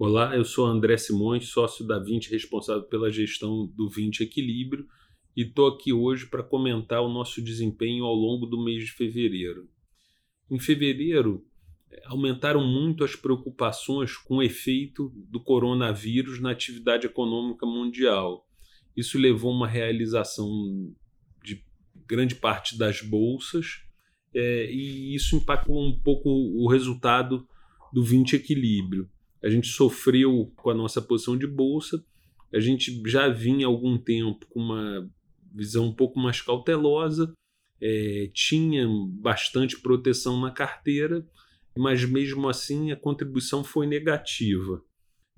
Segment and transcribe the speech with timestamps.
[0.00, 4.86] Olá, eu sou André Simões, sócio da 20, responsável pela gestão do 20 Equilíbrio,
[5.36, 9.68] e estou aqui hoje para comentar o nosso desempenho ao longo do mês de fevereiro.
[10.48, 11.44] Em fevereiro,
[12.04, 18.46] aumentaram muito as preocupações com o efeito do coronavírus na atividade econômica mundial.
[18.96, 20.48] Isso levou a uma realização
[21.42, 21.60] de
[22.06, 23.82] grande parte das bolsas
[24.32, 27.48] é, e isso impactou um pouco o resultado
[27.92, 29.10] do 20 Equilíbrio
[29.42, 32.04] a gente sofreu com a nossa posição de bolsa,
[32.52, 35.08] a gente já vinha há algum tempo com uma
[35.52, 37.32] visão um pouco mais cautelosa,
[37.80, 38.86] é, tinha
[39.20, 41.26] bastante proteção na carteira,
[41.76, 44.82] mas mesmo assim a contribuição foi negativa.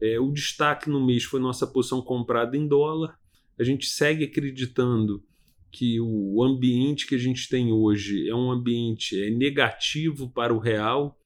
[0.00, 3.18] É, o destaque no mês foi nossa posição comprada em dólar.
[3.58, 5.22] A gente segue acreditando
[5.70, 10.58] que o ambiente que a gente tem hoje é um ambiente é, negativo para o
[10.58, 11.20] real.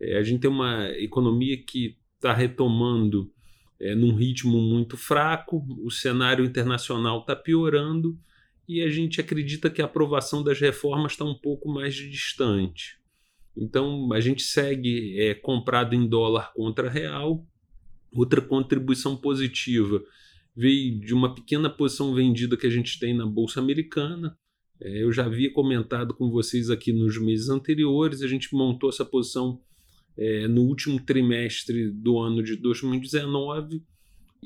[0.00, 1.96] É, a gente tem uma economia que
[2.26, 3.30] está retomando
[3.80, 8.18] é, num ritmo muito fraco, o cenário internacional está piorando
[8.68, 12.98] e a gente acredita que a aprovação das reformas está um pouco mais distante.
[13.56, 17.46] Então a gente segue é, comprado em dólar contra real.
[18.12, 20.02] Outra contribuição positiva
[20.54, 24.36] veio de uma pequena posição vendida que a gente tem na Bolsa Americana.
[24.80, 29.04] É, eu já havia comentado com vocês aqui nos meses anteriores, a gente montou essa
[29.04, 29.60] posição
[30.16, 33.82] é, no último trimestre do ano de 2019.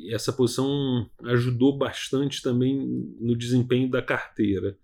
[0.08, 2.76] Essa posição ajudou bastante também
[3.20, 4.76] no desempenho da carteira.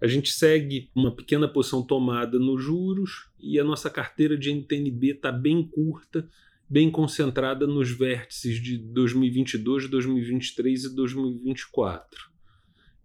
[0.00, 5.12] A gente segue uma pequena posição tomada nos juros e a nossa carteira de NTNB
[5.12, 6.28] está bem curta,
[6.68, 12.32] bem concentrada nos vértices de 2022, 2023 e 2024.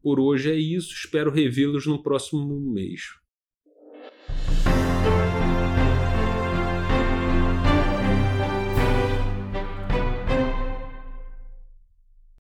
[0.01, 3.09] Por hoje é isso, espero revê-los no próximo mês.